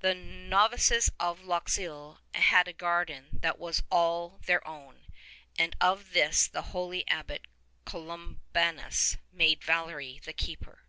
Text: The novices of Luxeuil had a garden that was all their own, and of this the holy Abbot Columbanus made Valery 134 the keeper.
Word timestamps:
The 0.00 0.14
novices 0.14 1.08
of 1.18 1.40
Luxeuil 1.44 2.18
had 2.34 2.68
a 2.68 2.74
garden 2.74 3.30
that 3.40 3.58
was 3.58 3.82
all 3.90 4.40
their 4.44 4.60
own, 4.68 5.06
and 5.58 5.74
of 5.80 6.12
this 6.12 6.46
the 6.46 6.60
holy 6.60 7.08
Abbot 7.08 7.46
Columbanus 7.86 9.16
made 9.32 9.64
Valery 9.64 10.16
134 10.16 10.20
the 10.26 10.32
keeper. 10.34 10.82